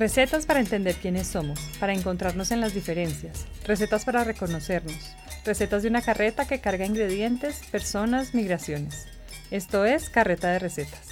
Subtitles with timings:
[0.00, 5.14] Recetas para entender quiénes somos, para encontrarnos en las diferencias, recetas para reconocernos,
[5.44, 9.06] recetas de una carreta que carga ingredientes, personas, migraciones.
[9.50, 11.08] Esto es Carreta de Recetas.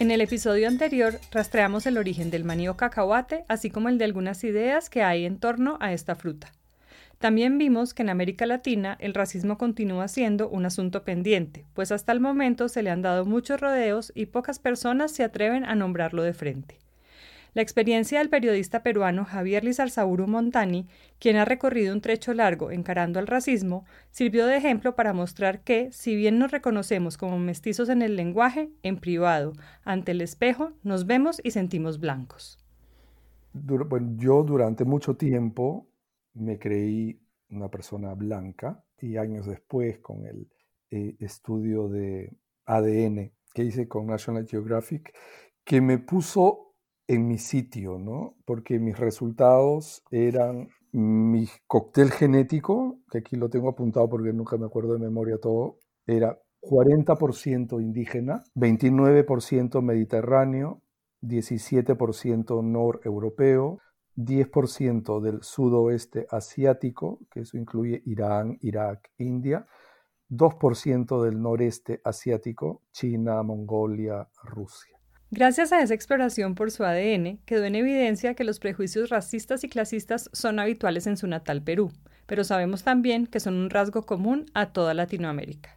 [0.00, 4.06] En el episodio anterior rastreamos el origen del maní o cacahuate, así como el de
[4.06, 6.50] algunas ideas que hay en torno a esta fruta.
[7.18, 12.12] También vimos que en América Latina el racismo continúa siendo un asunto pendiente, pues hasta
[12.12, 16.22] el momento se le han dado muchos rodeos y pocas personas se atreven a nombrarlo
[16.22, 16.78] de frente.
[17.54, 20.86] La experiencia del periodista peruano Javier Lizarzaburu Montani,
[21.18, 25.90] quien ha recorrido un trecho largo encarando al racismo, sirvió de ejemplo para mostrar que,
[25.90, 29.54] si bien nos reconocemos como mestizos en el lenguaje, en privado,
[29.84, 32.58] ante el espejo, nos vemos y sentimos blancos.
[33.54, 35.86] yo durante mucho tiempo
[36.36, 40.48] me creí una persona blanca y años después con el
[40.90, 42.36] eh, estudio de
[42.66, 45.14] ADN que hice con National Geographic,
[45.64, 46.74] que me puso
[47.08, 48.36] en mi sitio, ¿no?
[48.44, 54.66] Porque mis resultados eran mi cóctel genético, que aquí lo tengo apuntado porque nunca me
[54.66, 60.82] acuerdo de memoria todo, era 40% indígena, 29% mediterráneo,
[61.22, 63.78] 17% noreuropeo,
[64.16, 69.66] 10% del sudoeste asiático, que eso incluye Irán, Irak, India,
[70.30, 74.96] 2% del noreste asiático, China, Mongolia, Rusia.
[75.30, 79.68] Gracias a esa exploración por su ADN, quedó en evidencia que los prejuicios racistas y
[79.68, 81.90] clasistas son habituales en su natal Perú,
[82.26, 85.76] pero sabemos también que son un rasgo común a toda Latinoamérica.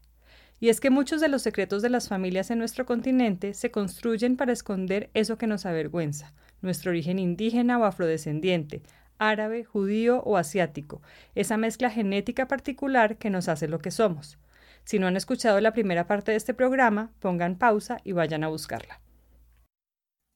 [0.59, 4.37] Y es que muchos de los secretos de las familias en nuestro continente se construyen
[4.37, 8.81] para esconder eso que nos avergüenza, nuestro origen indígena o afrodescendiente,
[9.17, 11.01] árabe, judío o asiático,
[11.35, 14.39] esa mezcla genética particular que nos hace lo que somos.
[14.85, 18.47] Si no han escuchado la primera parte de este programa, pongan pausa y vayan a
[18.47, 19.01] buscarla.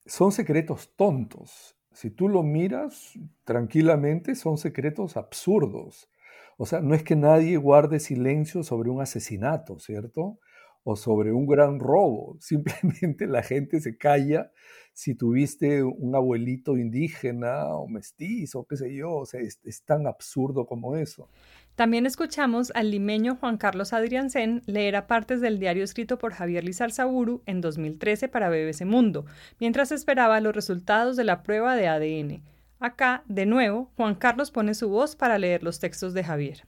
[0.05, 1.77] Son secretos tontos.
[1.91, 3.13] Si tú lo miras
[3.45, 6.09] tranquilamente, son secretos absurdos.
[6.57, 10.39] O sea, no es que nadie guarde silencio sobre un asesinato, ¿cierto?
[10.83, 12.38] O sobre un gran robo.
[12.41, 14.51] Simplemente la gente se calla
[14.94, 20.66] si tuviste un abuelito indígena o mestizo, qué sé yo, o sea, es, tan absurdo
[20.67, 21.29] como eso.
[21.75, 26.63] También escuchamos al limeño Juan Carlos Adriansen leer a partes del diario escrito por Javier
[26.63, 29.25] Lizarzaburu en 2013 para BBC Mundo,
[29.59, 32.44] mientras esperaba los resultados de la prueba de ADN.
[32.79, 36.65] Acá, de nuevo, Juan Carlos pone su voz para leer los textos de Javier.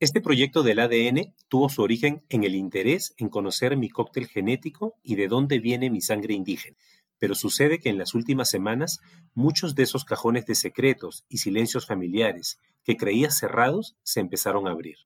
[0.00, 4.96] Este proyecto del ADN tuvo su origen en el interés en conocer mi cóctel genético
[5.02, 6.76] y de dónde viene mi sangre indígena
[7.20, 9.00] pero sucede que en las últimas semanas
[9.34, 14.70] muchos de esos cajones de secretos y silencios familiares que creías cerrados se empezaron a
[14.70, 14.96] abrir.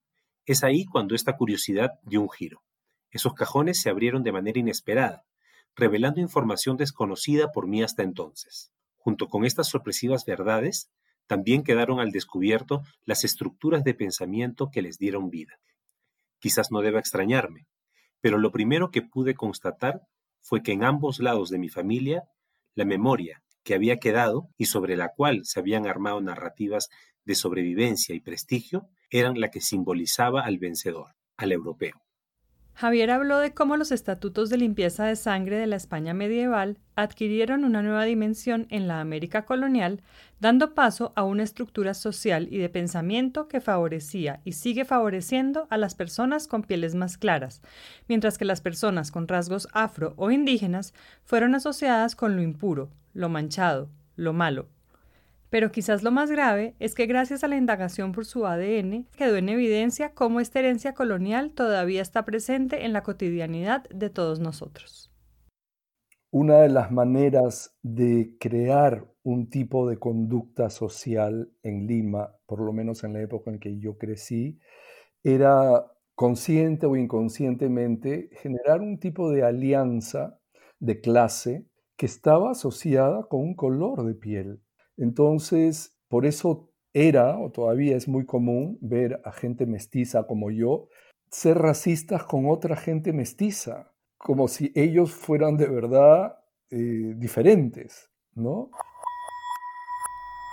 [0.47, 2.62] Es ahí cuando esta curiosidad dio un giro.
[3.11, 5.25] Esos cajones se abrieron de manera inesperada,
[5.75, 8.71] revelando información desconocida por mí hasta entonces.
[8.97, 10.91] Junto con estas sorpresivas verdades,
[11.27, 15.59] también quedaron al descubierto las estructuras de pensamiento que les dieron vida.
[16.39, 17.67] Quizás no deba extrañarme,
[18.21, 20.03] pero lo primero que pude constatar
[20.41, 22.25] fue que en ambos lados de mi familia,
[22.75, 26.91] la memoria que había quedado y sobre la cual se habían armado narrativas
[27.25, 32.04] de sobrevivencia y prestigio, eran la que simbolizaba al vencedor, al europeo.
[32.77, 37.65] Javier habló de cómo los estatutos de limpieza de sangre de la España medieval adquirieron
[37.65, 40.03] una nueva dimensión en la América colonial,
[40.41, 45.79] dando paso a una estructura social y de pensamiento que favorecía y sigue favoreciendo a
[45.79, 47.62] las personas con pieles más claras,
[48.09, 53.29] mientras que las personas con rasgos afro o indígenas fueron asociadas con lo impuro, lo
[53.29, 54.69] manchado, lo malo,
[55.55, 59.37] pero quizás lo más grave es que gracias a la indagación por su ADN quedó
[59.37, 65.15] en evidencia cómo esta herencia colonial todavía está presente en la cotidianidad de todos nosotros.
[66.33, 72.73] Una de las maneras de crear un tipo de conducta social en Lima, por lo
[72.73, 74.59] menos en la época en que yo crecí,
[75.23, 75.87] era
[76.17, 80.37] consciente o inconscientemente generar un tipo de alianza
[80.81, 81.65] de clase
[81.97, 84.63] que estaba asociada con un color de piel.
[84.96, 90.88] Entonces, por eso era o todavía es muy común ver a gente mestiza como yo
[91.31, 96.38] ser racistas con otra gente mestiza, como si ellos fueran de verdad
[96.70, 98.70] eh, diferentes, ¿no?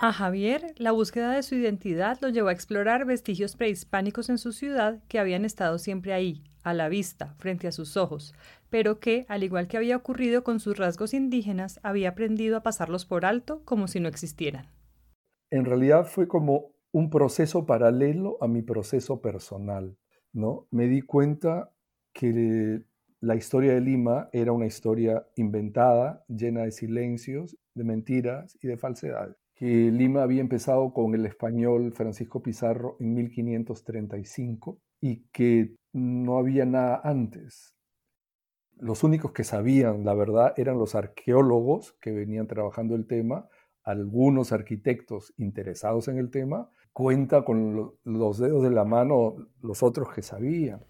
[0.00, 4.50] A Javier, la búsqueda de su identidad lo llevó a explorar vestigios prehispánicos en su
[4.50, 8.34] ciudad que habían estado siempre ahí, a la vista, frente a sus ojos,
[8.70, 13.04] pero que, al igual que había ocurrido con sus rasgos indígenas, había aprendido a pasarlos
[13.04, 14.66] por alto como si no existieran.
[15.50, 19.96] En realidad fue como un proceso paralelo a mi proceso personal,
[20.32, 20.66] ¿no?
[20.70, 21.72] Me di cuenta
[22.12, 22.82] que
[23.20, 28.76] la historia de Lima era una historia inventada, llena de silencios, de mentiras y de
[28.76, 29.36] falsedades.
[29.54, 36.64] Que Lima había empezado con el español Francisco Pizarro en 1535 y que no había
[36.64, 37.76] nada antes.
[38.76, 43.48] Los únicos que sabían la verdad eran los arqueólogos que venían trabajando el tema,
[43.82, 50.12] algunos arquitectos interesados en el tema, cuenta con los dedos de la mano los otros
[50.12, 50.84] que sabían.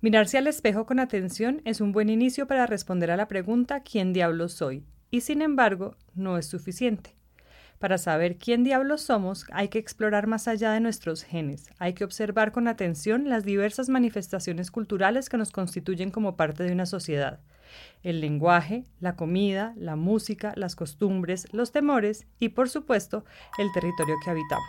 [0.00, 4.12] Mirarse al espejo con atención es un buen inicio para responder a la pregunta ¿quién
[4.12, 4.86] diablos soy?
[5.10, 7.19] Y sin embargo, no es suficiente.
[7.80, 12.04] Para saber quién diablos somos, hay que explorar más allá de nuestros genes, hay que
[12.04, 17.40] observar con atención las diversas manifestaciones culturales que nos constituyen como parte de una sociedad.
[18.02, 23.24] El lenguaje, la comida, la música, las costumbres, los temores y, por supuesto,
[23.56, 24.68] el territorio que habitamos.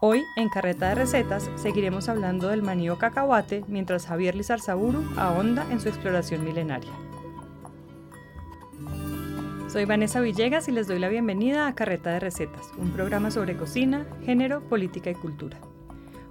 [0.00, 5.78] Hoy, en Carreta de Recetas, seguiremos hablando del manío cacahuate mientras Javier Lizarzaburu ahonda en
[5.78, 6.90] su exploración milenaria.
[9.68, 13.54] Soy Vanessa Villegas y les doy la bienvenida a Carreta de Recetas, un programa sobre
[13.54, 15.60] cocina, género, política y cultura.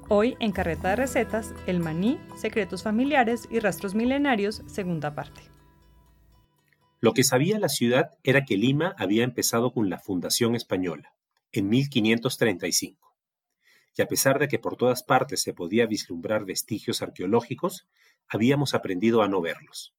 [0.10, 5.42] Hoy, en Carreta de Recetas, el maní, secretos familiares y rastros milenarios, segunda parte.
[7.00, 11.14] Lo que sabía la ciudad era que Lima había empezado con la Fundación Española,
[11.52, 13.08] en 1535
[13.98, 17.88] y a pesar de que por todas partes se podía vislumbrar vestigios arqueológicos,
[18.28, 19.97] habíamos aprendido a no verlos.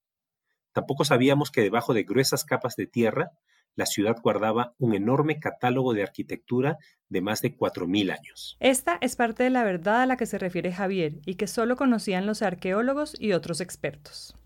[0.73, 3.33] Tampoco sabíamos que debajo de gruesas capas de tierra,
[3.75, 6.79] la ciudad guardaba un enorme catálogo de arquitectura
[7.09, 8.57] de más de 4.000 años.
[8.61, 11.77] Esta es parte de la verdad a la que se refiere Javier y que solo
[11.77, 14.37] conocían los arqueólogos y otros expertos.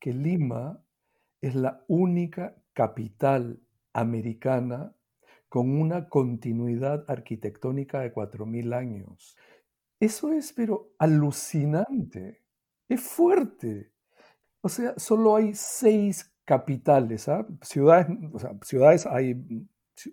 [0.00, 0.82] Que Lima
[1.40, 3.60] es la única capital
[3.92, 4.96] americana
[5.48, 9.36] con una continuidad arquitectónica de 4.000 años.
[10.00, 12.42] Eso es, pero alucinante,
[12.88, 13.93] es fuerte.
[14.64, 17.46] O sea, solo hay seis capitales, ¿ah?
[17.60, 19.36] ciudades, o sea, ciudades, hay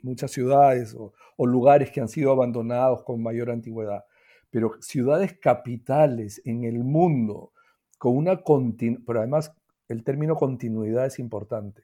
[0.03, 1.13] muchas ciudades o,
[1.45, 4.03] lugares que han sido abandonados con mayor antigüedad,
[4.49, 7.53] pero ciudades capitales en el mundo
[7.97, 9.53] con una continuidad, pero además
[9.87, 11.83] el término continuidad es importante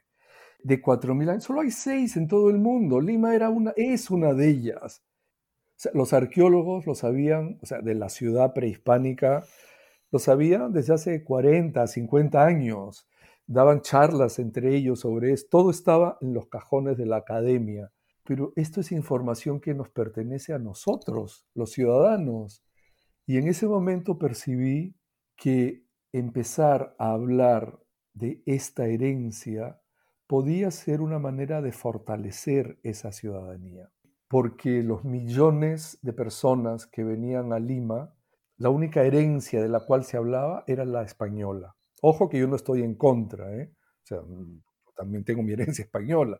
[0.62, 1.46] de 4.000 años.
[1.46, 3.00] Solo hay seis en todo el mundo.
[3.00, 5.04] Lima era una, es una de ellas.
[5.94, 9.46] los arqueólogos lo sabían, o sea, de la ciudad prehispánica,
[10.12, 13.08] lo sabían desde hace 40, 50 años.
[13.46, 15.46] Daban charlas entre ellos sobre eso.
[15.50, 17.92] Todo estaba en los cajones de la academia.
[18.24, 22.62] Pero esto es información que nos pertenece a nosotros, los ciudadanos.
[23.26, 24.96] Y en ese momento percibí
[25.38, 27.80] que empezar a hablar
[28.14, 29.80] de esta herencia
[30.28, 33.90] podía ser una manera de fortalecer esa ciudadanía,
[34.28, 38.14] porque los millones de personas que venían a Lima,
[38.58, 41.76] la única herencia de la cual se hablaba era la española.
[42.02, 43.72] Ojo que yo no estoy en contra, ¿eh?
[44.10, 44.60] mm,
[44.96, 46.40] también tengo mi herencia española,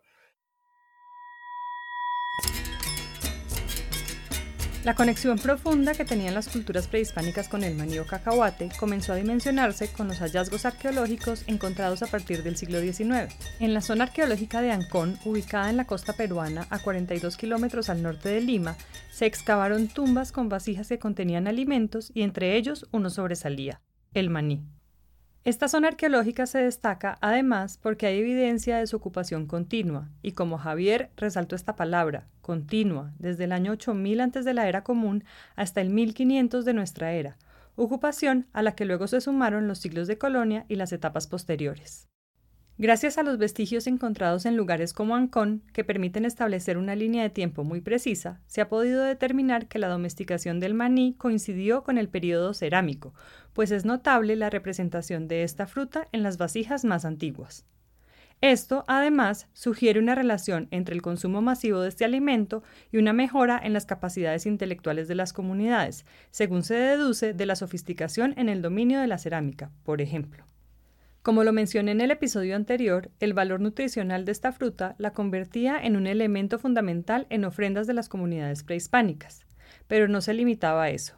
[4.88, 9.18] La conexión profunda que tenían las culturas prehispánicas con el maní o cacahuate comenzó a
[9.18, 13.36] dimensionarse con los hallazgos arqueológicos encontrados a partir del siglo XIX.
[13.60, 18.02] En la zona arqueológica de Ancón, ubicada en la costa peruana a 42 kilómetros al
[18.02, 18.78] norte de Lima,
[19.12, 23.82] se excavaron tumbas con vasijas que contenían alimentos y entre ellos uno sobresalía,
[24.14, 24.77] el maní.
[25.48, 30.58] Esta zona arqueológica se destaca además porque hay evidencia de su ocupación continua, y como
[30.58, 35.24] Javier resaltó esta palabra, continua, desde el año 8000 antes de la era común
[35.56, 37.38] hasta el 1500 de nuestra era,
[37.78, 42.10] ocupación a la que luego se sumaron los siglos de colonia y las etapas posteriores.
[42.80, 47.32] Gracias a los vestigios encontrados en lugares como Ancón, que permiten establecer una línea de
[47.32, 52.08] tiempo muy precisa, se ha podido determinar que la domesticación del maní coincidió con el
[52.08, 53.16] periodo cerámico,
[53.54, 57.66] pues es notable la representación de esta fruta en las vasijas más antiguas.
[58.42, 63.60] Esto, además, sugiere una relación entre el consumo masivo de este alimento y una mejora
[63.64, 68.62] en las capacidades intelectuales de las comunidades, según se deduce de la sofisticación en el
[68.62, 70.46] dominio de la cerámica, por ejemplo.
[71.28, 75.78] Como lo mencioné en el episodio anterior, el valor nutricional de esta fruta la convertía
[75.78, 79.46] en un elemento fundamental en ofrendas de las comunidades prehispánicas.
[79.90, 81.18] Pero no se limitaba a eso.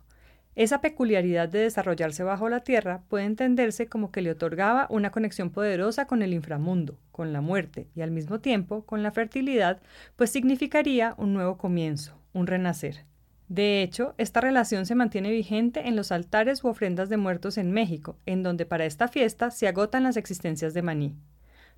[0.55, 5.51] Esa peculiaridad de desarrollarse bajo la tierra puede entenderse como que le otorgaba una conexión
[5.51, 9.79] poderosa con el inframundo, con la muerte y al mismo tiempo con la fertilidad,
[10.15, 13.05] pues significaría un nuevo comienzo, un renacer.
[13.49, 17.71] De hecho, esta relación se mantiene vigente en los altares u ofrendas de muertos en
[17.71, 21.15] México, en donde para esta fiesta se agotan las existencias de maní.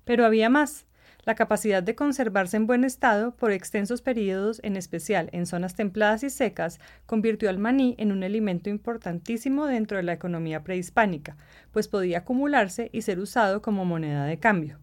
[0.04, 0.84] Pero había más.
[1.24, 6.22] La capacidad de conservarse en buen estado por extensos periodos, en especial en zonas templadas
[6.24, 11.38] y secas, convirtió al maní en un alimento importantísimo dentro de la economía prehispánica,
[11.70, 14.78] pues podía acumularse y ser usado como moneda de cambio.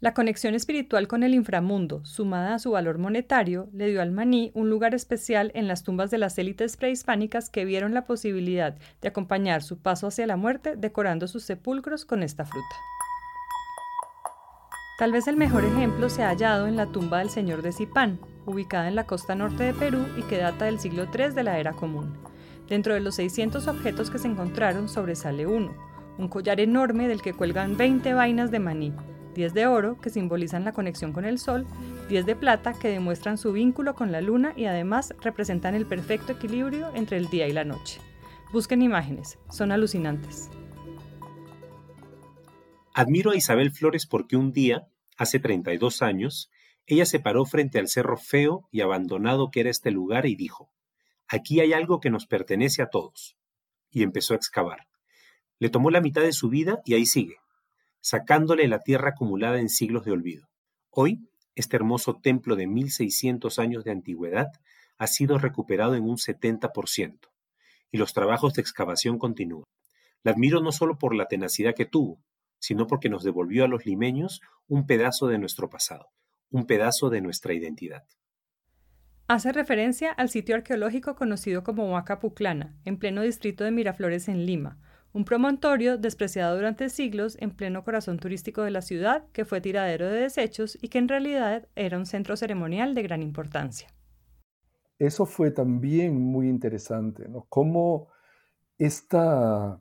[0.00, 4.52] La conexión espiritual con el inframundo, sumada a su valor monetario, le dio al maní
[4.54, 9.08] un lugar especial en las tumbas de las élites prehispánicas que vieron la posibilidad de
[9.08, 12.76] acompañar su paso hacia la muerte decorando sus sepulcros con esta fruta.
[15.00, 18.20] Tal vez el mejor ejemplo se ha hallado en la tumba del señor de Zipán,
[18.46, 21.58] ubicada en la costa norte de Perú y que data del siglo III de la
[21.58, 22.16] era común.
[22.68, 25.74] Dentro de los 600 objetos que se encontraron sobresale uno,
[26.18, 28.92] un collar enorme del que cuelgan 20 vainas de maní,
[29.38, 31.64] 10 de oro, que simbolizan la conexión con el Sol,
[32.08, 36.32] 10 de plata, que demuestran su vínculo con la Luna y además representan el perfecto
[36.32, 38.00] equilibrio entre el día y la noche.
[38.52, 40.50] Busquen imágenes, son alucinantes.
[42.92, 46.50] Admiro a Isabel Flores porque un día, hace 32 años,
[46.84, 50.72] ella se paró frente al cerro feo y abandonado que era este lugar y dijo,
[51.28, 53.36] aquí hay algo que nos pertenece a todos.
[53.88, 54.88] Y empezó a excavar.
[55.60, 57.36] Le tomó la mitad de su vida y ahí sigue,
[58.00, 60.48] sacándole la tierra acumulada en siglos de olvido.
[60.90, 64.48] Hoy, este hermoso templo de 1600 años de antigüedad
[64.98, 67.18] ha sido recuperado en un 70%,
[67.90, 69.64] y los trabajos de excavación continúan.
[70.22, 72.20] La admiro no solo por la tenacidad que tuvo,
[72.58, 76.08] sino porque nos devolvió a los limeños un pedazo de nuestro pasado,
[76.50, 78.04] un pedazo de nuestra identidad.
[79.28, 84.46] Hace referencia al sitio arqueológico conocido como Huaca Puclana, en pleno distrito de Miraflores en
[84.46, 84.78] Lima,
[85.12, 90.06] un promontorio despreciado durante siglos en pleno corazón turístico de la ciudad, que fue tiradero
[90.06, 93.88] de desechos y que en realidad era un centro ceremonial de gran importancia.
[94.98, 97.46] Eso fue también muy interesante, ¿no?
[97.48, 98.08] Cómo
[98.78, 99.80] esta,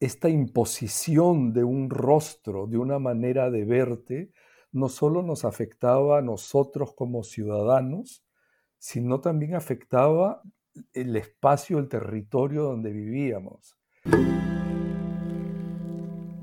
[0.00, 4.32] esta imposición de un rostro, de una manera de verte,
[4.72, 8.24] no solo nos afectaba a nosotros como ciudadanos,
[8.78, 10.42] sino también afectaba
[10.92, 13.77] el espacio, el territorio donde vivíamos.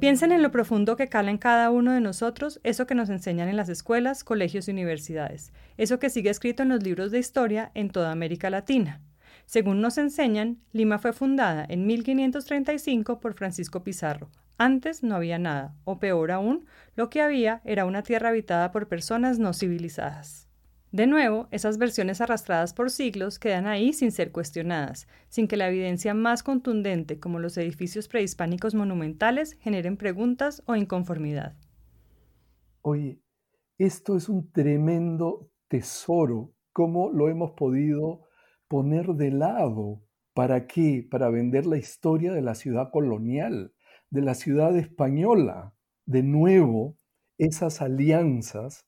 [0.05, 3.49] Piensen en lo profundo que cala en cada uno de nosotros eso que nos enseñan
[3.49, 7.71] en las escuelas, colegios y universidades, eso que sigue escrito en los libros de historia
[7.73, 9.01] en toda América Latina.
[9.47, 14.29] Según nos enseñan, Lima fue fundada en 1535 por Francisco Pizarro.
[14.59, 18.87] Antes no había nada, o peor aún, lo que había era una tierra habitada por
[18.87, 20.44] personas no civilizadas.
[20.95, 25.67] De nuevo, esas versiones arrastradas por siglos quedan ahí sin ser cuestionadas, sin que la
[25.67, 31.57] evidencia más contundente, como los edificios prehispánicos monumentales, generen preguntas o inconformidad.
[32.81, 33.19] Oye,
[33.77, 36.53] esto es un tremendo tesoro.
[36.71, 38.21] ¿Cómo lo hemos podido
[38.69, 40.01] poner de lado?
[40.33, 41.05] ¿Para qué?
[41.11, 43.73] Para vender la historia de la ciudad colonial,
[44.11, 45.75] de la ciudad española.
[46.05, 46.97] De nuevo,
[47.37, 48.85] esas alianzas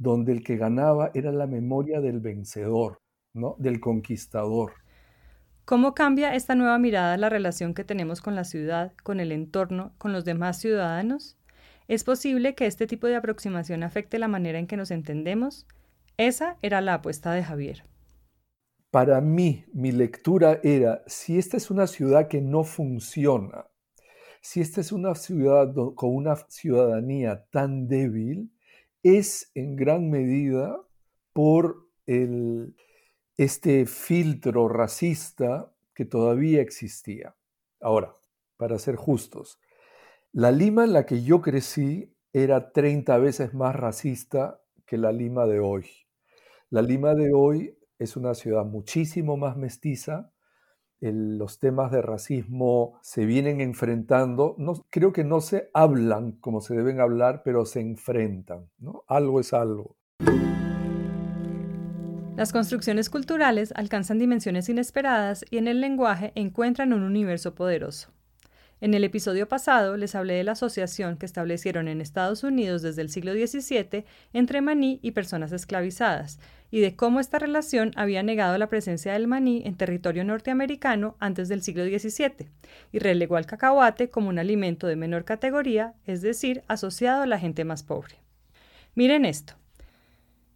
[0.00, 3.02] donde el que ganaba era la memoria del vencedor,
[3.34, 3.54] ¿no?
[3.58, 4.72] del conquistador.
[5.66, 9.92] ¿Cómo cambia esta nueva mirada la relación que tenemos con la ciudad, con el entorno,
[9.98, 11.36] con los demás ciudadanos?
[11.86, 15.66] ¿Es posible que este tipo de aproximación afecte la manera en que nos entendemos?
[16.16, 17.84] Esa era la apuesta de Javier.
[18.90, 23.66] Para mí, mi lectura era, si esta es una ciudad que no funciona,
[24.40, 28.50] si esta es una ciudad con una ciudadanía tan débil,
[29.02, 30.80] es en gran medida
[31.32, 31.88] por
[33.36, 37.36] este filtro racista que todavía existía.
[37.80, 38.14] Ahora,
[38.56, 39.60] para ser justos,
[40.32, 45.46] la Lima en la que yo crecí era 30 veces más racista que la Lima
[45.46, 45.86] de hoy.
[46.68, 50.32] La Lima de hoy es una ciudad muchísimo más mestiza,
[51.00, 56.74] los temas de racismo se vienen enfrentando, no, creo que no se hablan como se
[56.74, 58.68] deben hablar, pero se enfrentan.
[59.08, 59.96] Algo es algo.
[62.36, 68.12] Las construcciones culturales alcanzan dimensiones inesperadas y en el lenguaje encuentran un universo poderoso.
[68.82, 73.02] En el episodio pasado les hablé de la asociación que establecieron en Estados Unidos desde
[73.02, 78.56] el siglo XVII entre maní y personas esclavizadas, y de cómo esta relación había negado
[78.56, 82.48] la presencia del maní en territorio norteamericano antes del siglo XVII,
[82.90, 87.38] y relegó al cacahuate como un alimento de menor categoría, es decir, asociado a la
[87.38, 88.14] gente más pobre.
[88.94, 89.59] Miren esto.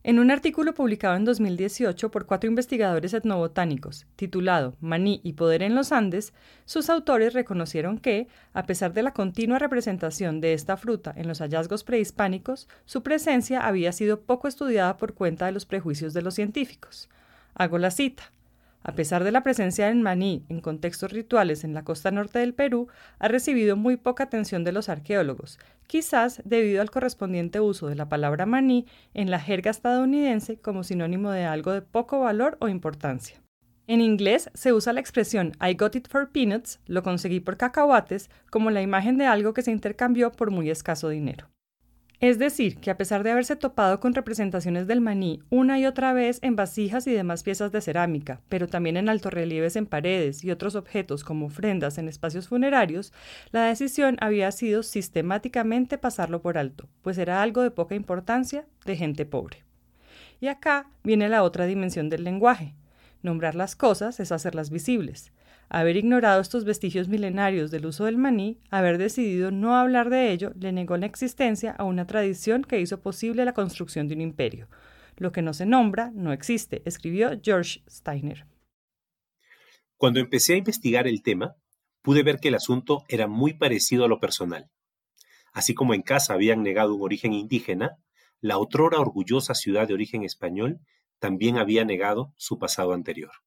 [0.06, 5.74] En un artículo publicado en 2018 por cuatro investigadores etnobotánicos, titulado Maní y Poder en
[5.74, 6.34] los Andes,
[6.66, 11.38] sus autores reconocieron que, a pesar de la continua representación de esta fruta en los
[11.38, 16.34] hallazgos prehispánicos, su presencia había sido poco estudiada por cuenta de los prejuicios de los
[16.34, 17.08] científicos.
[17.54, 18.30] Hago la cita.
[18.86, 22.52] A pesar de la presencia del maní en contextos rituales en la costa norte del
[22.52, 22.88] Perú,
[23.18, 28.10] ha recibido muy poca atención de los arqueólogos, quizás debido al correspondiente uso de la
[28.10, 33.40] palabra maní en la jerga estadounidense como sinónimo de algo de poco valor o importancia.
[33.86, 38.28] En inglés se usa la expresión I got it for peanuts, lo conseguí por cacahuates,
[38.50, 41.53] como la imagen de algo que se intercambió por muy escaso dinero.
[42.20, 46.12] Es decir, que a pesar de haberse topado con representaciones del maní una y otra
[46.12, 50.50] vez en vasijas y demás piezas de cerámica, pero también en altorrelieves en paredes y
[50.50, 53.12] otros objetos como ofrendas en espacios funerarios,
[53.50, 58.96] la decisión había sido sistemáticamente pasarlo por alto, pues era algo de poca importancia de
[58.96, 59.64] gente pobre.
[60.40, 62.74] Y acá viene la otra dimensión del lenguaje.
[63.22, 65.32] Nombrar las cosas es hacerlas visibles.
[65.68, 70.52] Haber ignorado estos vestigios milenarios del uso del maní, haber decidido no hablar de ello,
[70.58, 74.68] le negó la existencia a una tradición que hizo posible la construcción de un imperio.
[75.16, 78.46] Lo que no se nombra no existe, escribió George Steiner.
[79.96, 81.56] Cuando empecé a investigar el tema,
[82.02, 84.70] pude ver que el asunto era muy parecido a lo personal.
[85.52, 87.96] Así como en casa habían negado un origen indígena,
[88.40, 90.80] la otrora orgullosa ciudad de origen español
[91.20, 93.43] también había negado su pasado anterior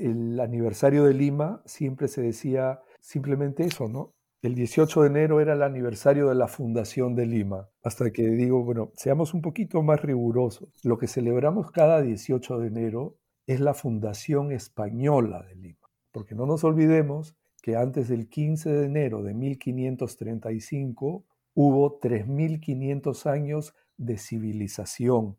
[0.00, 4.14] el aniversario de Lima siempre se decía simplemente eso, ¿no?
[4.42, 7.68] El 18 de enero era el aniversario de la fundación de Lima.
[7.82, 10.70] Hasta que digo, bueno, seamos un poquito más rigurosos.
[10.82, 15.88] Lo que celebramos cada 18 de enero es la fundación española de Lima.
[16.10, 23.74] Porque no nos olvidemos que antes del 15 de enero de 1535 hubo 3.500 años
[23.98, 25.36] de civilización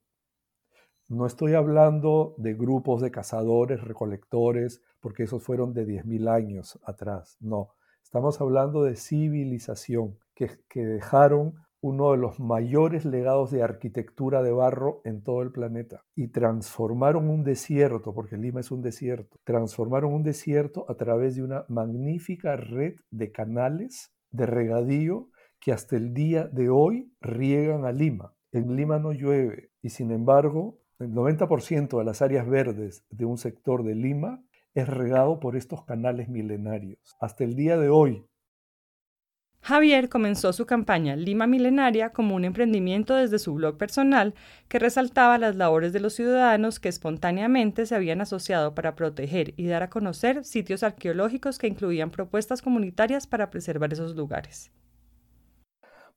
[1.12, 7.36] no estoy hablando de grupos de cazadores, recolectores, porque esos fueron de 10.000 años atrás.
[7.42, 14.42] No, estamos hablando de civilización, que, que dejaron uno de los mayores legados de arquitectura
[14.42, 19.38] de barro en todo el planeta y transformaron un desierto, porque Lima es un desierto,
[19.44, 25.28] transformaron un desierto a través de una magnífica red de canales de regadío
[25.60, 28.34] que hasta el día de hoy riegan a Lima.
[28.54, 33.38] En Lima no llueve y sin embargo el 90% de las áreas verdes de un
[33.38, 34.44] sector de Lima
[34.76, 37.00] es regado por estos canales milenarios.
[37.20, 38.26] Hasta el día de hoy.
[39.64, 44.34] Javier comenzó su campaña Lima Milenaria como un emprendimiento desde su blog personal
[44.68, 49.68] que resaltaba las labores de los ciudadanos que espontáneamente se habían asociado para proteger y
[49.68, 54.72] dar a conocer sitios arqueológicos que incluían propuestas comunitarias para preservar esos lugares.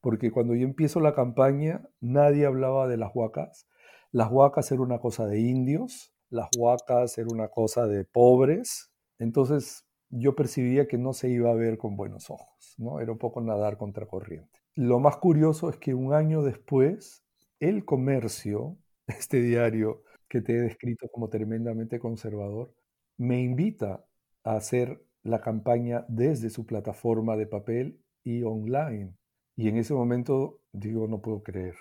[0.00, 3.66] Porque cuando yo empiezo la campaña nadie hablaba de las huacas,
[4.14, 9.86] las huacas era una cosa de indios, las huacas era una cosa de pobres, entonces
[10.08, 13.00] yo percibía que no se iba a ver con buenos ojos, ¿no?
[13.00, 14.60] Era un poco nadar contra corriente.
[14.76, 17.24] Lo más curioso es que un año después,
[17.58, 18.76] El Comercio,
[19.08, 22.72] este diario que te he descrito como tremendamente conservador,
[23.16, 24.04] me invita
[24.44, 29.16] a hacer la campaña desde su plataforma de papel y online.
[29.56, 31.74] Y en ese momento digo, no puedo creer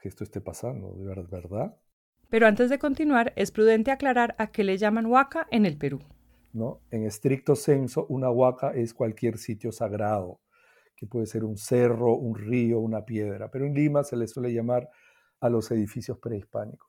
[0.00, 1.76] que esto esté pasando, de verdad.
[2.28, 6.00] Pero antes de continuar, es prudente aclarar a qué le llaman huaca en el Perú.
[6.52, 6.80] ¿No?
[6.90, 10.40] En estricto senso, una huaca es cualquier sitio sagrado,
[10.96, 14.52] que puede ser un cerro, un río, una piedra, pero en Lima se le suele
[14.52, 14.88] llamar
[15.40, 16.87] a los edificios prehispánicos.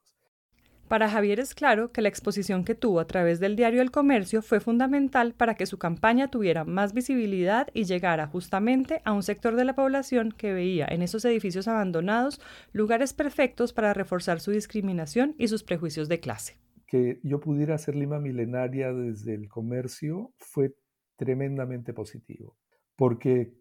[0.89, 4.41] Para Javier es claro que la exposición que tuvo a través del diario El Comercio
[4.41, 9.56] fue fundamental para que su campaña tuviera más visibilidad y llegara justamente a un sector
[9.56, 12.41] de la población que veía en esos edificios abandonados
[12.73, 16.58] lugares perfectos para reforzar su discriminación y sus prejuicios de clase.
[16.88, 20.73] Que yo pudiera hacer Lima milenaria desde el comercio fue
[21.17, 22.58] tremendamente positivo,
[22.95, 23.54] porque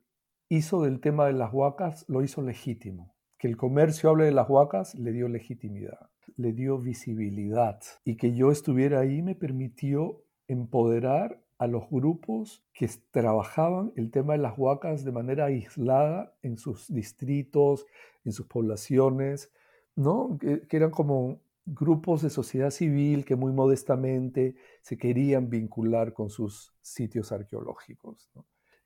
[0.48, 3.14] hizo del tema de las huacas, lo hizo legítimo.
[3.36, 8.32] Que el comercio hable de las huacas le dio legitimidad le dio visibilidad y que
[8.34, 14.56] yo estuviera ahí me permitió empoderar a los grupos que trabajaban el tema de las
[14.56, 17.84] huacas de manera aislada en sus distritos,
[18.24, 19.50] en sus poblaciones,
[19.96, 20.38] ¿no?
[20.38, 26.72] que, eran como grupos de sociedad civil que muy modestamente se querían vincular con sus
[26.80, 28.30] sitios arqueológicos.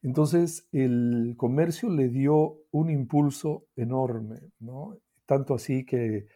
[0.01, 4.97] Entonces el comercio le dio un impulso enorme, ¿no?
[5.27, 6.27] tanto así que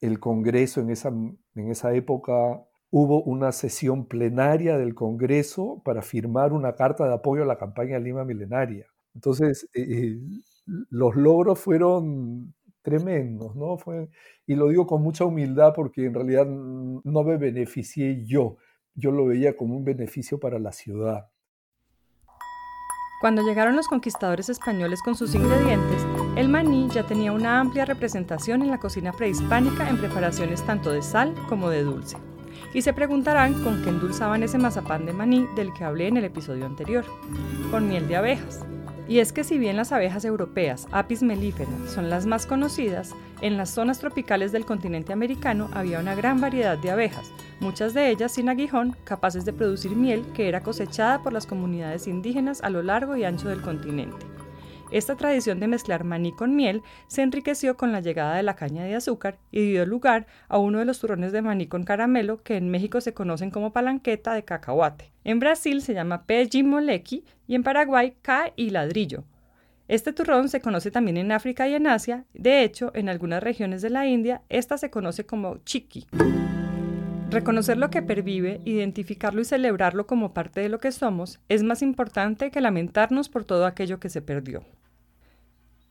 [0.00, 6.52] el Congreso en esa, en esa época hubo una sesión plenaria del Congreso para firmar
[6.52, 8.86] una carta de apoyo a la campaña Lima Milenaria.
[9.14, 10.18] Entonces, eh, eh,
[10.90, 13.78] los logros fueron tremendos, ¿no?
[13.78, 14.08] Fue,
[14.46, 18.56] y lo digo con mucha humildad porque en realidad no me beneficié yo,
[18.94, 21.28] yo lo veía como un beneficio para la ciudad.
[23.20, 28.60] Cuando llegaron los conquistadores españoles con sus ingredientes, el maní ya tenía una amplia representación
[28.60, 32.18] en la cocina prehispánica en preparaciones tanto de sal como de dulce.
[32.74, 36.24] Y se preguntarán con qué endulzaban ese mazapán de maní del que hablé en el
[36.24, 37.06] episodio anterior.
[37.70, 38.66] Con miel de abejas.
[39.08, 43.56] Y es que si bien las abejas europeas, Apis mellifera, son las más conocidas, en
[43.56, 48.32] las zonas tropicales del continente americano había una gran variedad de abejas, muchas de ellas
[48.32, 52.82] sin aguijón, capaces de producir miel que era cosechada por las comunidades indígenas a lo
[52.82, 54.35] largo y ancho del continente.
[54.92, 58.84] Esta tradición de mezclar maní con miel se enriqueció con la llegada de la caña
[58.84, 62.56] de azúcar y dio lugar a uno de los turrones de maní con caramelo que
[62.56, 65.12] en México se conocen como palanqueta de cacahuate.
[65.24, 66.24] En Brasil se llama
[66.64, 69.24] molequi y en Paraguay ca y ladrillo.
[69.88, 72.24] Este turrón se conoce también en África y en Asia.
[72.34, 76.06] De hecho, en algunas regiones de la India, esta se conoce como chiqui.
[77.30, 81.82] Reconocer lo que pervive, identificarlo y celebrarlo como parte de lo que somos es más
[81.82, 84.64] importante que lamentarnos por todo aquello que se perdió.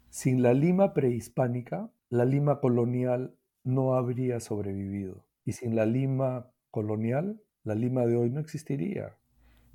[0.10, 5.26] Sin la Lima prehispánica, la Lima colonial no habría sobrevivido.
[5.44, 9.18] Y sin la Lima colonial, la Lima de hoy no existiría.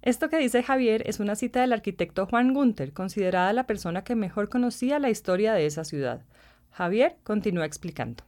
[0.01, 4.15] Esto que dice Javier es una cita del arquitecto Juan Gunther, considerada la persona que
[4.15, 6.25] mejor conocía la historia de esa ciudad.
[6.71, 8.25] Javier continúa explicando.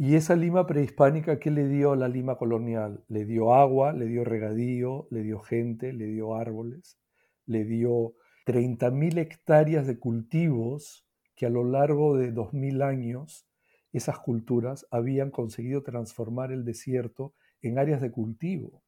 [0.00, 3.02] ¿Y esa Lima prehispánica qué le dio la Lima colonial?
[3.08, 7.00] Le dio agua, le dio regadío, le dio gente, le dio árboles,
[7.46, 8.14] le dio
[8.46, 13.48] 30.000 hectáreas de cultivos que a lo largo de 2.000 años
[13.92, 18.84] esas culturas habían conseguido transformar el desierto en áreas de cultivo.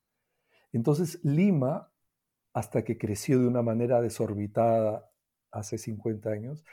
[0.72, 1.90] Entonces Lima,
[2.52, 5.10] hasta que creció de una manera desorbitada
[5.50, 6.64] hace 50 años,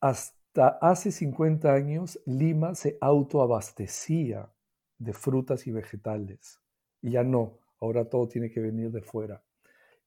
[0.00, 4.50] hasta hace 50 años Lima se autoabastecía
[4.98, 6.60] de frutas y vegetales.
[7.00, 9.42] Y ya no, ahora todo tiene que venir de fuera.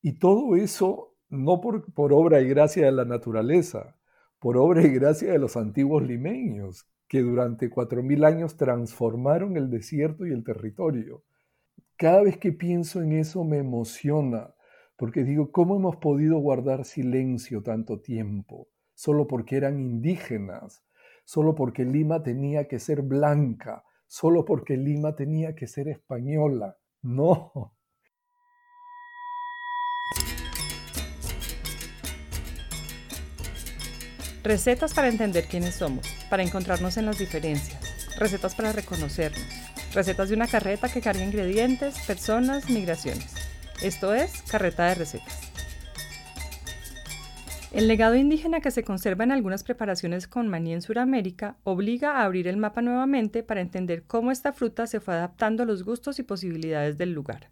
[0.02, 3.98] Y todo eso no por, por obra y gracia de la naturaleza,
[4.40, 10.26] por obra y gracia de los antiguos limeños, que durante 4.000 años transformaron el desierto
[10.26, 11.24] y el territorio.
[11.98, 14.54] Cada vez que pienso en eso me emociona,
[14.98, 18.68] porque digo, ¿cómo hemos podido guardar silencio tanto tiempo?
[18.96, 20.84] Solo porque eran indígenas,
[21.26, 26.78] solo porque Lima tenía que ser blanca, solo porque Lima tenía que ser española.
[27.02, 27.74] No.
[34.44, 37.82] Recetas para entender quiénes somos, para encontrarnos en las diferencias,
[38.20, 39.44] recetas para reconocernos,
[39.92, 43.34] recetas de una carreta que carga ingredientes, personas, migraciones.
[43.82, 45.55] Esto es Carreta de Recetas.
[47.76, 52.24] El legado indígena que se conserva en algunas preparaciones con maní en Sudamérica obliga a
[52.24, 56.18] abrir el mapa nuevamente para entender cómo esta fruta se fue adaptando a los gustos
[56.18, 57.50] y posibilidades del lugar.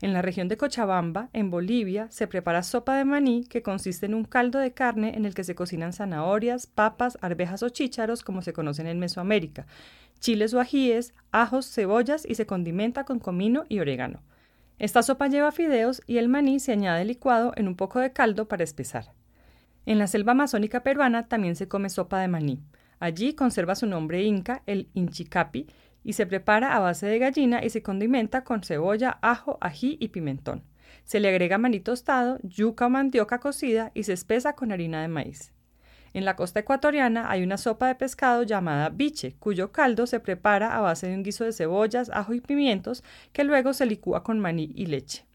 [0.00, 4.14] En la región de Cochabamba, en Bolivia, se prepara sopa de maní que consiste en
[4.14, 8.40] un caldo de carne en el que se cocinan zanahorias, papas, arvejas o chícharos como
[8.40, 9.66] se conocen en Mesoamérica,
[10.20, 14.22] chiles o ajíes, ajos, cebollas y se condimenta con comino y orégano.
[14.78, 18.48] Esta sopa lleva fideos y el maní se añade licuado en un poco de caldo
[18.48, 19.19] para espesar.
[19.90, 22.62] En la selva amazónica peruana también se come sopa de maní.
[23.00, 25.66] Allí conserva su nombre inca, el inchicapi,
[26.04, 30.10] y se prepara a base de gallina y se condimenta con cebolla, ajo, ají y
[30.10, 30.62] pimentón.
[31.02, 35.08] Se le agrega maní tostado, yuca o mandioca cocida y se espesa con harina de
[35.08, 35.52] maíz.
[36.14, 40.76] En la costa ecuatoriana hay una sopa de pescado llamada biche, cuyo caldo se prepara
[40.76, 44.38] a base de un guiso de cebollas, ajo y pimientos que luego se licúa con
[44.38, 45.26] maní y leche.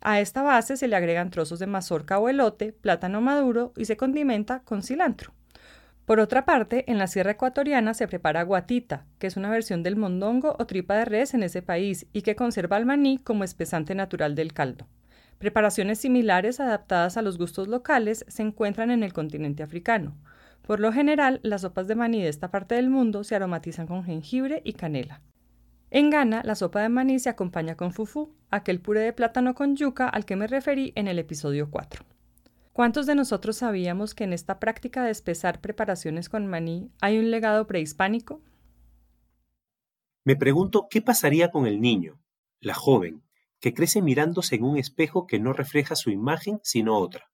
[0.00, 3.98] A esta base se le agregan trozos de mazorca o elote, plátano maduro y se
[3.98, 5.34] condimenta con cilantro.
[6.06, 9.96] Por otra parte, en la sierra ecuatoriana se prepara guatita, que es una versión del
[9.96, 13.94] mondongo o tripa de res en ese país y que conserva el maní como espesante
[13.94, 14.88] natural del caldo.
[15.38, 20.16] Preparaciones similares adaptadas a los gustos locales se encuentran en el continente africano.
[20.62, 24.02] Por lo general, las sopas de maní de esta parte del mundo se aromatizan con
[24.02, 25.20] jengibre y canela.
[25.92, 29.74] En Ghana, la sopa de maní se acompaña con fufu, aquel puré de plátano con
[29.74, 32.04] yuca al que me referí en el episodio 4.
[32.72, 37.32] ¿Cuántos de nosotros sabíamos que en esta práctica de espesar preparaciones con maní hay un
[37.32, 38.40] legado prehispánico?
[40.24, 42.20] Me pregunto qué pasaría con el niño,
[42.60, 43.24] la joven,
[43.58, 47.32] que crece mirándose en un espejo que no refleja su imagen sino otra.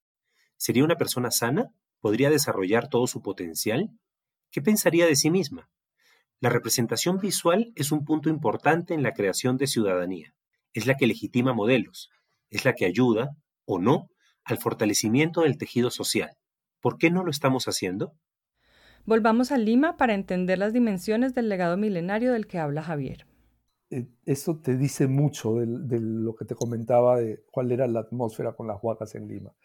[0.55, 1.71] ¿Sería una persona sana?
[1.99, 3.91] ¿Podría desarrollar todo su potencial?
[4.49, 5.69] ¿Qué pensaría de sí misma?
[6.39, 10.35] La representación visual es un punto importante en la creación de ciudadanía.
[10.73, 12.11] Es la que legitima modelos,
[12.51, 14.11] es la que ayuda, o no,
[14.43, 16.37] al fortalecimiento del tejido social.
[16.79, 18.13] ¿Por qué no lo estamos haciendo?
[19.03, 23.25] Volvamos a Lima para entender las dimensiones del legado milenario del que habla Javier.
[23.89, 28.01] Eh, eso te dice mucho de, de, lo que te comentaba de cuál era la
[28.01, 29.55] atmósfera con las huacas en Lima.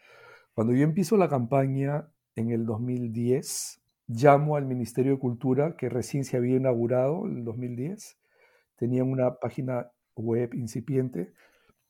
[0.55, 6.25] Cuando yo empiezo la campaña en el 2010, llamo al Ministerio de Cultura, que recién
[6.25, 8.17] se había inaugurado en el 2010.
[8.75, 11.33] Tenían una página web incipiente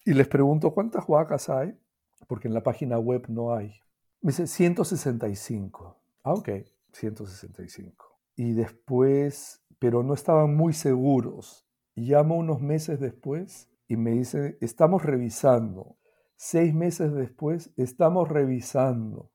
[0.06, 1.78] y les pregunto cuántas huacas hay,
[2.28, 3.74] porque en la página web no hay.
[4.22, 5.98] Me dice 165.
[6.24, 6.50] Ah, ok,
[6.92, 8.20] 165.
[8.36, 11.68] Y después, pero no estaban muy seguros.
[11.96, 15.98] Llamo unos meses después y me dice, estamos revisando.
[16.36, 19.32] Seis meses después, estamos revisando.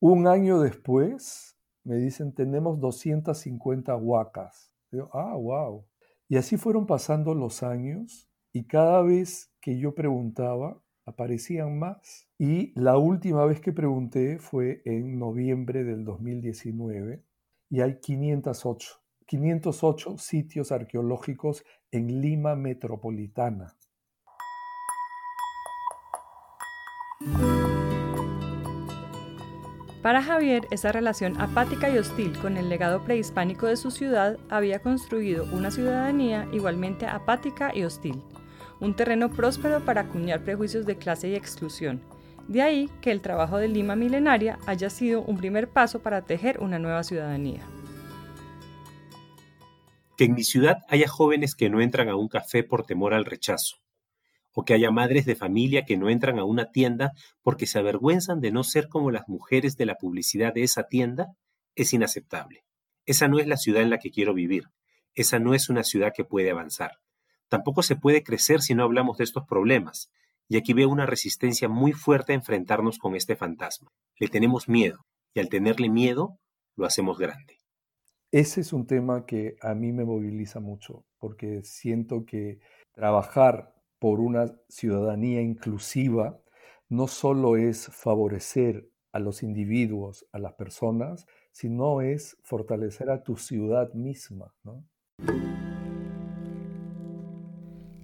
[0.00, 1.57] Un año después,
[1.88, 4.70] me dicen, tenemos 250 huacas.
[4.92, 5.86] Digo, ah, wow.
[6.28, 12.28] Y así fueron pasando los años y cada vez que yo preguntaba, aparecían más.
[12.38, 17.24] Y la última vez que pregunté fue en noviembre del 2019
[17.70, 23.78] y hay 508, 508 sitios arqueológicos en Lima metropolitana.
[30.08, 34.78] Para Javier, esa relación apática y hostil con el legado prehispánico de su ciudad había
[34.78, 38.22] construido una ciudadanía igualmente apática y hostil,
[38.80, 42.00] un terreno próspero para acuñar prejuicios de clase y exclusión.
[42.46, 46.60] De ahí que el trabajo de Lima milenaria haya sido un primer paso para tejer
[46.60, 47.60] una nueva ciudadanía.
[50.16, 53.26] Que en mi ciudad haya jóvenes que no entran a un café por temor al
[53.26, 53.76] rechazo,
[54.58, 58.40] o que haya madres de familia que no entran a una tienda porque se avergüenzan
[58.40, 61.28] de no ser como las mujeres de la publicidad de esa tienda,
[61.76, 62.64] es inaceptable.
[63.06, 64.64] Esa no es la ciudad en la que quiero vivir.
[65.14, 66.90] Esa no es una ciudad que puede avanzar.
[67.46, 70.10] Tampoco se puede crecer si no hablamos de estos problemas.
[70.48, 73.92] Y aquí veo una resistencia muy fuerte a enfrentarnos con este fantasma.
[74.18, 76.36] Le tenemos miedo, y al tenerle miedo,
[76.74, 77.58] lo hacemos grande.
[78.32, 82.58] Ese es un tema que a mí me moviliza mucho, porque siento que
[82.92, 86.40] trabajar por una ciudadanía inclusiva
[86.88, 93.36] no solo es favorecer a los individuos, a las personas, sino es fortalecer a tu
[93.36, 94.54] ciudad misma.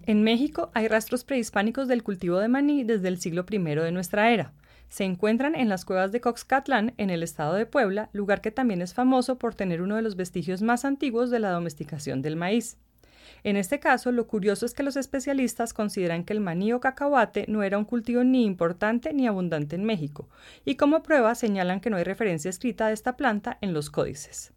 [0.07, 4.33] En México hay rastros prehispánicos del cultivo de maní desde el siglo I de nuestra
[4.33, 4.53] era.
[4.89, 8.83] Se encuentran en las cuevas de Coxcatlán, en el estado de Puebla, lugar que también
[8.83, 12.77] es famoso por tener uno de los vestigios más antiguos de la domesticación del maíz.
[13.43, 17.47] En este caso, lo curioso es que los especialistas consideran que el maní o cacahuate
[17.49, 20.29] no era un cultivo ni importante ni abundante en México,
[20.65, 24.53] y como prueba señalan que no hay referencia escrita de esta planta en los códices.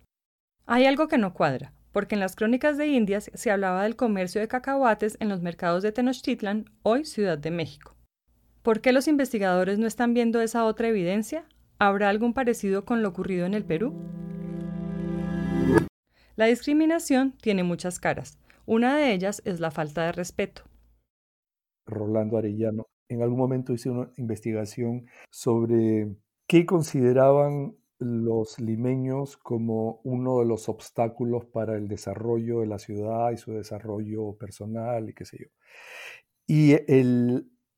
[0.65, 4.39] Hay algo que no cuadra, porque en las crónicas de Indias se hablaba del comercio
[4.39, 7.95] de cacahuates en los mercados de Tenochtitlan, hoy Ciudad de México.
[8.61, 11.45] ¿Por qué los investigadores no están viendo esa otra evidencia?
[11.79, 13.93] ¿Habrá algún parecido con lo ocurrido en el Perú?
[16.35, 20.63] La discriminación tiene muchas caras, una de ellas es la falta de respeto.
[21.85, 26.15] Rolando Arellano, en algún momento hice una investigación sobre
[26.47, 33.31] qué consideraban los limeños como uno de los obstáculos para el desarrollo de la ciudad
[33.31, 35.47] y su desarrollo personal y qué sé yo.
[36.45, 36.75] Y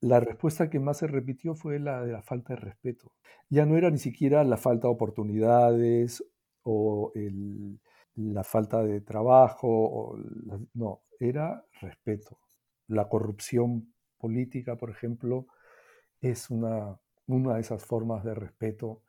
[0.02, 3.12] la respuesta que más se repitió fue la de la falta de respeto.
[3.50, 6.24] Ya no era ni siquiera la falta de oportunidades
[6.64, 7.80] o el,
[8.16, 10.18] la falta de trabajo,
[10.74, 12.40] no, era respeto.
[12.88, 15.48] La corrupción política, por ejemplo,
[16.22, 19.04] es una, una de esas formas de respeto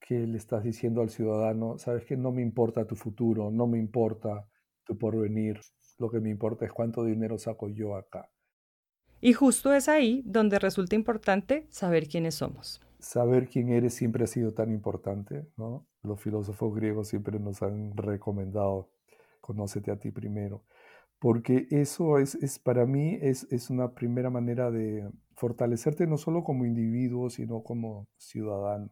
[0.00, 3.78] que le estás diciendo al ciudadano, sabes que no me importa tu futuro, no me
[3.78, 4.46] importa
[4.84, 5.60] tu porvenir,
[5.98, 8.30] lo que me importa es cuánto dinero saco yo acá.
[9.20, 14.26] Y justo es ahí donde resulta importante saber quiénes somos saber quién eres siempre ha
[14.26, 15.86] sido tan importante, ¿no?
[16.06, 18.88] Los filósofos griegos siempre nos han recomendado,
[19.40, 20.62] conócete a ti primero,
[21.18, 26.44] porque eso es, es para mí, es, es una primera manera de fortalecerte no solo
[26.44, 28.90] como individuo, sino como ciudadano.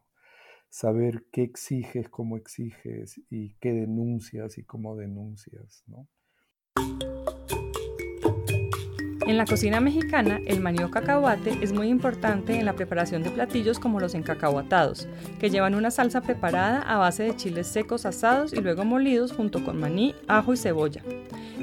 [0.69, 6.09] Saber qué exiges, cómo exiges y qué denuncias y cómo denuncias, ¿no?
[9.27, 13.79] En la cocina mexicana, el maní cacahuate es muy importante en la preparación de platillos
[13.79, 15.07] como los encacahuatados,
[15.39, 19.63] que llevan una salsa preparada a base de chiles secos asados y luego molidos junto
[19.65, 21.01] con maní, ajo y cebolla.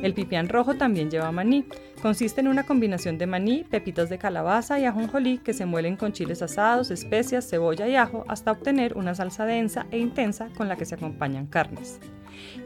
[0.03, 1.65] El pipián rojo también lleva maní.
[2.03, 6.13] Consiste en una combinación de maní, pepitas de calabaza y ajonjolí que se muelen con
[6.13, 10.75] chiles asados, especias, cebolla y ajo hasta obtener una salsa densa e intensa con la
[10.75, 12.01] que se acompañan carnes.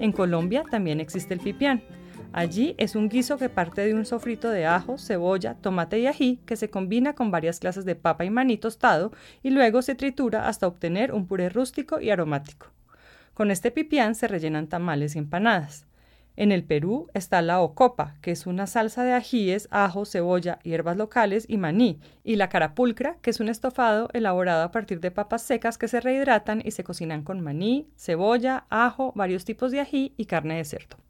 [0.01, 1.83] En Colombia también existe el pipián.
[2.33, 6.41] Allí es un guiso que parte de un sofrito de ajo, cebolla, tomate y ají
[6.45, 9.13] que se combina con varias clases de papa y maní tostado
[9.43, 12.67] y luego se tritura hasta obtener un puré rústico y aromático.
[13.33, 15.87] Con este pipián se rellenan tamales y empanadas.
[16.37, 20.99] En el Perú está la ocopa, que es una salsa de ajíes, ajo, cebolla, hierbas
[20.99, 25.41] locales y maní, y la carapulcra, que es un estofado elaborado a partir de papas
[25.41, 30.13] secas que se rehidratan y se cocinan con maní, cebolla, ajo, varios tipos de ají
[30.19, 31.06] y carne de cerdo.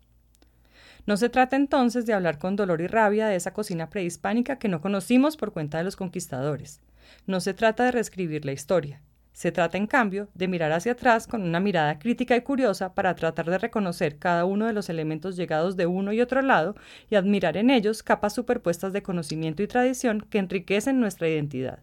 [1.06, 4.68] No se trata entonces de hablar con dolor y rabia de esa cocina prehispánica que
[4.68, 6.80] no conocimos por cuenta de los conquistadores.
[7.26, 9.00] No se trata de reescribir la historia.
[9.32, 13.14] Se trata, en cambio, de mirar hacia atrás con una mirada crítica y curiosa para
[13.14, 16.74] tratar de reconocer cada uno de los elementos llegados de uno y otro lado
[17.10, 21.80] y admirar en ellos capas superpuestas de conocimiento y tradición que enriquecen nuestra identidad.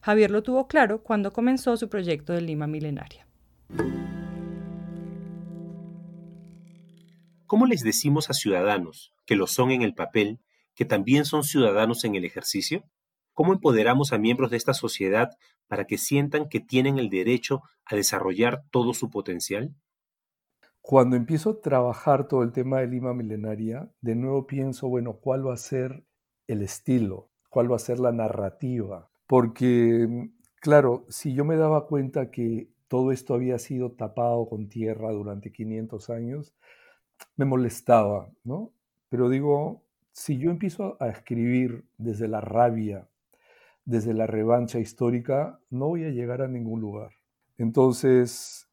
[0.00, 3.26] Javier lo tuvo claro cuando comenzó su proyecto de Lima Milenaria.
[7.54, 10.40] ¿Cómo les decimos a ciudadanos, que lo son en el papel,
[10.74, 12.82] que también son ciudadanos en el ejercicio?
[13.32, 15.30] ¿Cómo empoderamos a miembros de esta sociedad
[15.68, 19.72] para que sientan que tienen el derecho a desarrollar todo su potencial?
[20.80, 25.46] Cuando empiezo a trabajar todo el tema de Lima milenaria, de nuevo pienso, bueno, ¿cuál
[25.46, 26.04] va a ser
[26.48, 27.30] el estilo?
[27.50, 29.12] ¿Cuál va a ser la narrativa?
[29.28, 35.12] Porque, claro, si yo me daba cuenta que todo esto había sido tapado con tierra
[35.12, 36.52] durante 500 años,
[37.36, 38.72] me molestaba, ¿no?
[39.08, 39.82] Pero digo,
[40.12, 43.08] si yo empiezo a escribir desde la rabia,
[43.84, 47.10] desde la revancha histórica, no voy a llegar a ningún lugar.
[47.58, 48.68] Entonces,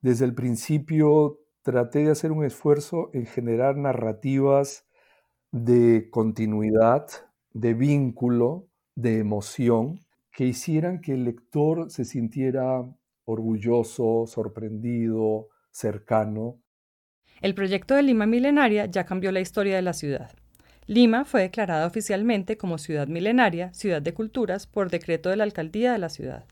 [0.00, 4.86] desde el principio traté de hacer un esfuerzo en generar narrativas
[5.52, 7.08] de continuidad,
[7.52, 10.00] de vínculo, de emoción,
[10.32, 12.84] que hicieran que el lector se sintiera
[13.24, 16.58] orgulloso, sorprendido, cercano.
[17.40, 20.30] El proyecto de Lima Milenaria ya cambió la historia de la ciudad.
[20.86, 25.92] Lima fue declarada oficialmente como ciudad milenaria, ciudad de culturas, por decreto de la alcaldía
[25.92, 26.44] de la ciudad.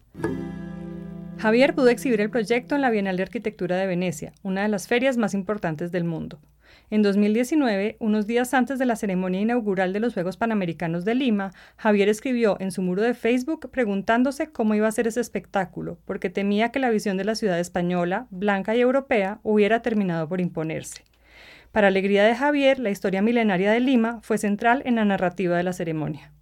[1.38, 4.88] Javier pudo exhibir el proyecto en la Bienal de Arquitectura de Venecia, una de las
[4.88, 6.40] ferias más importantes del mundo.
[6.88, 11.52] En 2019, unos días antes de la ceremonia inaugural de los Juegos Panamericanos de Lima,
[11.76, 16.30] Javier escribió en su muro de Facebook preguntándose cómo iba a ser ese espectáculo, porque
[16.30, 21.04] temía que la visión de la ciudad española, blanca y europea, hubiera terminado por imponerse.
[21.70, 25.64] Para alegría de Javier, la historia milenaria de Lima fue central en la narrativa de
[25.64, 26.32] la ceremonia.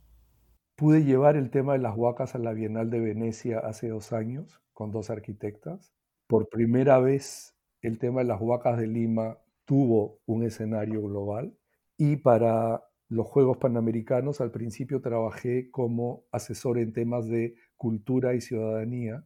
[0.77, 4.61] Pude llevar el tema de las huacas a la Bienal de Venecia hace dos años
[4.73, 5.95] con dos arquitectas.
[6.27, 11.57] Por primera vez el tema de las huacas de Lima tuvo un escenario global
[11.97, 18.41] y para los Juegos Panamericanos al principio trabajé como asesor en temas de cultura y
[18.41, 19.25] ciudadanía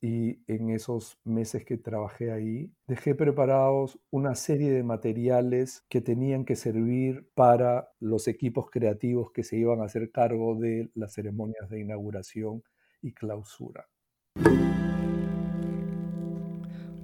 [0.00, 6.44] y en esos meses que trabajé ahí, dejé preparados una serie de materiales que tenían
[6.44, 11.68] que servir para los equipos creativos que se iban a hacer cargo de las ceremonias
[11.68, 12.62] de inauguración
[13.02, 13.88] y clausura.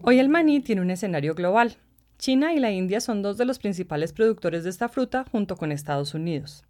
[0.02, 1.78] Hoy el maní tiene un escenario global.
[2.18, 5.72] China y la India son dos de los principales productores de esta fruta junto con
[5.72, 6.64] Estados Unidos.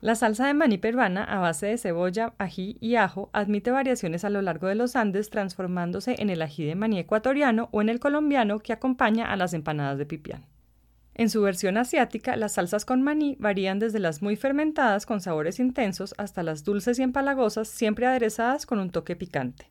[0.00, 4.30] La salsa de maní peruana a base de cebolla, ají y ajo admite variaciones a
[4.30, 7.98] lo largo de los Andes transformándose en el ají de maní ecuatoriano o en el
[7.98, 10.44] colombiano que acompaña a las empanadas de pipián.
[11.14, 15.58] En su versión asiática, las salsas con maní varían desde las muy fermentadas con sabores
[15.58, 19.70] intensos hasta las dulces y empalagosas siempre aderezadas con un toque picante.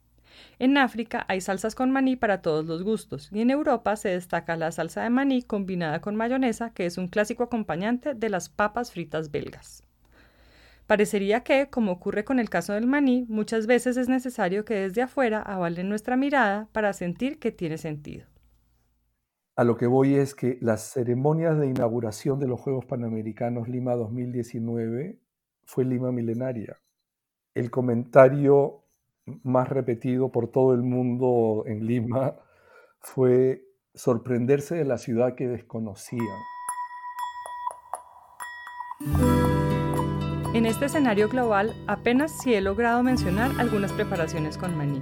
[0.57, 4.57] En África hay salsas con maní para todos los gustos y en Europa se destaca
[4.57, 8.91] la salsa de maní combinada con mayonesa que es un clásico acompañante de las papas
[8.91, 9.84] fritas belgas.
[10.87, 15.01] Parecería que, como ocurre con el caso del maní, muchas veces es necesario que desde
[15.01, 18.27] afuera avalen nuestra mirada para sentir que tiene sentido.
[19.55, 23.95] A lo que voy es que las ceremonias de inauguración de los Juegos Panamericanos Lima
[23.95, 25.17] 2019
[25.63, 26.77] fue Lima milenaria.
[27.55, 28.83] El comentario
[29.43, 32.35] más repetido por todo el mundo en Lima
[32.99, 36.21] fue sorprenderse de la ciudad que desconocían.
[40.55, 45.01] En este escenario global apenas si he logrado mencionar algunas preparaciones con maní.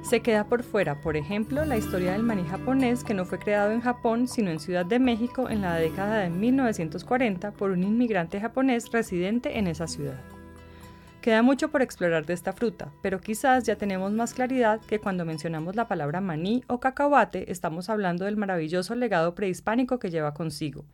[0.00, 3.72] Se queda por fuera, por ejemplo, la historia del maní japonés que no fue creado
[3.72, 8.40] en Japón sino en Ciudad de México en la década de 1940 por un inmigrante
[8.40, 10.18] japonés residente en esa ciudad.
[11.20, 15.26] Queda mucho por explorar de esta fruta, pero quizás ya tenemos más claridad que cuando
[15.26, 20.86] mencionamos la palabra maní o cacahuate estamos hablando del maravilloso legado prehispánico que lleva consigo,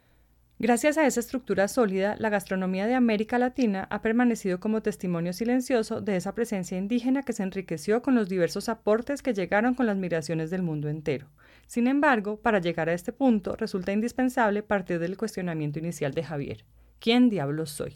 [0.62, 6.00] Gracias a esa estructura sólida, la gastronomía de América Latina ha permanecido como testimonio silencioso
[6.00, 9.96] de esa presencia indígena que se enriqueció con los diversos aportes que llegaron con las
[9.96, 11.26] migraciones del mundo entero.
[11.66, 16.64] Sin embargo, para llegar a este punto resulta indispensable partir del cuestionamiento inicial de Javier.
[17.00, 17.94] ¿Quién diablos soy?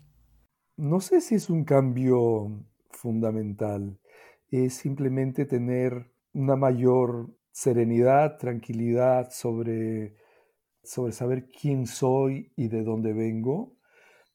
[0.77, 2.51] No sé si es un cambio
[2.91, 3.97] fundamental.
[4.51, 10.17] Es simplemente tener una mayor serenidad, tranquilidad sobre
[10.87, 13.77] sobre saber quién soy y de dónde vengo,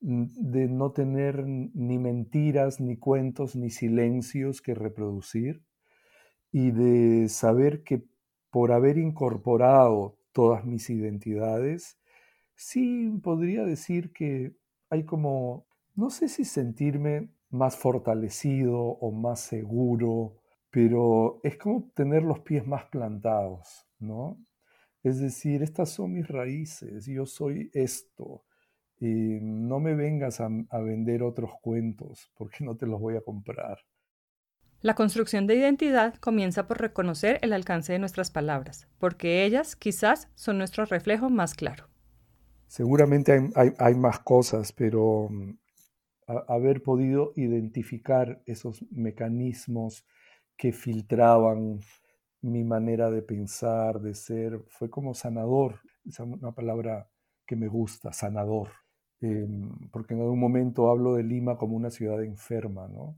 [0.02, 5.64] mm, de no tener ni mentiras, ni cuentos, ni silencios que reproducir,
[6.52, 8.04] y de saber que
[8.52, 11.98] por haber incorporado todas mis identidades,
[12.56, 14.56] sí podría decir que
[14.90, 20.38] hay como, no sé si sentirme más fortalecido o más seguro,
[20.70, 24.38] pero es como tener los pies más plantados, ¿no?
[25.04, 28.44] Es decir, estas son mis raíces, yo soy esto.
[29.00, 33.22] Y no me vengas a, a vender otros cuentos porque no te los voy a
[33.22, 33.80] comprar.
[34.82, 40.28] La construcción de identidad comienza por reconocer el alcance de nuestras palabras, porque ellas quizás
[40.34, 41.88] son nuestro reflejo más claro.
[42.66, 45.58] Seguramente hay, más cosas, pero mm,
[46.48, 50.04] haber podido identificar esos mecanismos
[50.58, 51.82] que filtraban
[52.42, 55.82] mi manera de pensar, de ser, fue como sanador.
[56.06, 57.10] Es una palabra
[57.46, 58.70] que me gusta, sanador.
[59.22, 63.18] Em, porque en algún momento hablo de Lima como una ciudad enferma, ¿no?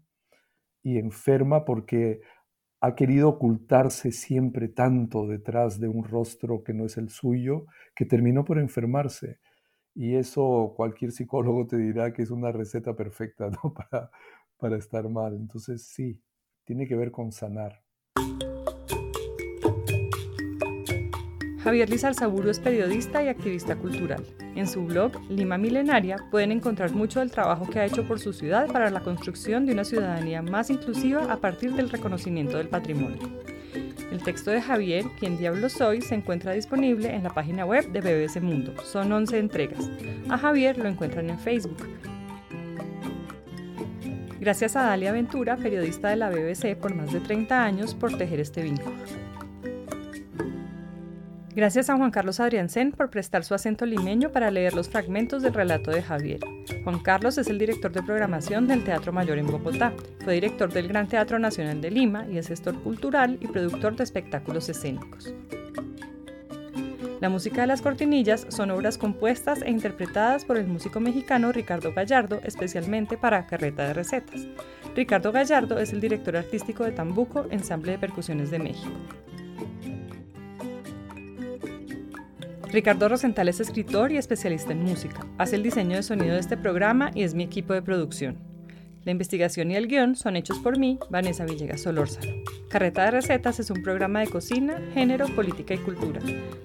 [0.84, 2.21] y enferma porque
[2.82, 7.65] ha querido ocultarse siempre tanto detrás de un rostro que no es el suyo,
[7.95, 9.39] que terminó por enfermarse.
[9.95, 14.11] Y eso cualquier psicólogo te dirá que es una receta perfecta para,
[14.57, 15.36] para estar mal.
[15.36, 16.21] Entonces sí,
[16.65, 17.82] tiene que ver con sanar.
[21.64, 24.26] Javier Lizalzaburu es periodista y activista cultural.
[24.55, 28.34] En su blog Lima Milenaria pueden encontrar mucho del trabajo que ha hecho por su
[28.34, 33.22] ciudad para la construcción de una ciudadanía más inclusiva a partir del reconocimiento del patrimonio.
[34.11, 38.01] El texto de Javier, Quien Diablo Soy, se encuentra disponible en la página web de
[38.01, 38.74] BBC Mundo.
[38.84, 39.89] Son 11 entregas.
[40.30, 41.78] A Javier lo encuentran en Facebook.
[44.41, 48.41] Gracias a Dalia Ventura, periodista de la BBC por más de 30 años, por tejer
[48.41, 48.97] este vínculo.
[51.56, 55.54] Gracias a Juan Carlos Adriancén por prestar su acento limeño para leer los fragmentos del
[55.54, 56.39] relato de Javier.
[56.84, 59.93] Juan Carlos es el director de programación del Teatro Mayor en Bogotá.
[60.24, 64.04] Fue director del Gran Teatro Nacional de Lima y es gestor cultural y productor de
[64.04, 65.32] espectáculos escénicos.
[67.22, 71.93] La música de las cortinillas son obras compuestas e interpretadas por el músico mexicano Ricardo
[71.93, 74.41] Gallardo, especialmente para Carreta de Recetas.
[74.95, 78.91] Ricardo Gallardo es el director artístico de Tambuco, ensamble de percusiones de México.
[82.74, 85.28] Ricardo Rosenthal es escritor y especialista en música.
[85.38, 88.39] Hace el diseño de sonido de este programa y es mi equipo de producción.
[89.05, 92.34] La investigación y el guion son hechos por mí, Vanessa Villegas Solórzano.
[92.69, 96.19] Carreta de Recetas es un programa de cocina, género, política y cultura.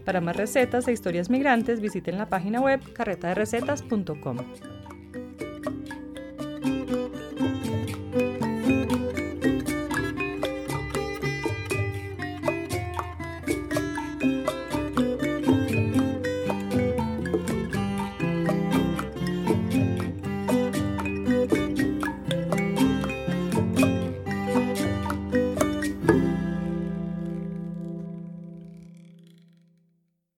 [0.06, 4.38] Para más recetas e historias migrantes visiten la página web carretaderecetas.com.